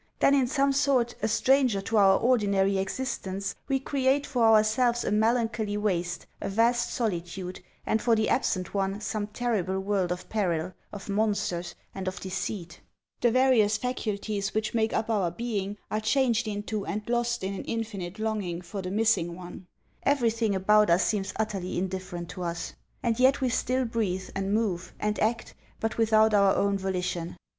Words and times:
Then, 0.17 0.33
in 0.33 0.47
some 0.47 0.71
sort 0.73 1.13
a 1.21 1.27
stranger 1.27 1.79
to 1.81 1.97
our 1.97 2.17
ordinary 2.17 2.79
existence, 2.79 3.53
we 3.67 3.79
create 3.79 4.25
for 4.25 4.41
ourselves 4.45 5.03
a 5.05 5.11
melancholy 5.11 5.77
waste, 5.77 6.25
a 6.41 6.49
vast 6.49 6.91
solitude, 6.91 7.59
and 7.85 8.01
for 8.01 8.15
the 8.15 8.27
absent 8.27 8.73
one 8.73 8.99
some 8.99 9.27
terrible 9.27 9.79
world 9.79 10.11
of 10.11 10.27
peril, 10.27 10.73
of 10.91 11.07
monsters, 11.07 11.75
arid 11.93 12.07
of 12.07 12.19
deceit; 12.19 12.81
the 13.19 13.29
various 13.29 13.77
faculties 13.77 14.55
which 14.55 14.73
make 14.73 14.91
up 14.91 15.07
our 15.11 15.29
being 15.29 15.77
are 15.91 16.01
changed 16.01 16.47
into 16.47 16.83
and 16.83 17.07
lost 17.07 17.43
in 17.43 17.53
an 17.53 17.63
infinite 17.65 18.17
longing 18.17 18.59
for 18.61 18.81
the 18.81 18.89
missing 18.89 19.35
one; 19.35 19.67
everything 20.01 20.55
about 20.55 20.89
us 20.89 21.05
seems 21.05 21.31
utterly 21.35 21.77
indifferent 21.77 22.27
to 22.27 22.41
us. 22.41 22.73
And 23.03 23.19
yet 23.19 23.39
we 23.39 23.49
still 23.49 23.85
breathe, 23.85 24.31
and 24.35 24.51
move, 24.51 24.95
and 24.99 25.19
act, 25.19 25.53
but 25.79 25.99
without 25.99 26.33
our 26.33 26.55
own 26.55 26.75
volition. 26.79 27.37